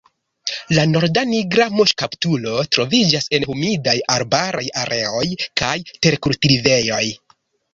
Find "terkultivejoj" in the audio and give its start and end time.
5.95-7.05